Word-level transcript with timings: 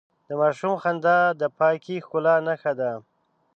د 0.27 0.29
ماشوم 0.41 0.73
خندا 0.83 1.17
د 1.41 1.43
پاکې 1.57 1.95
ښکلا 2.05 2.35
نښه 2.47 2.73
ده. 2.79 2.91